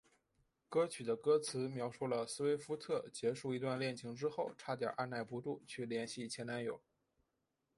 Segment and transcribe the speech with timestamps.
[0.67, 6.81] 歌曲的歌词描述了斯威夫特结束一段恋情之后差点按捺不住去联系前男友。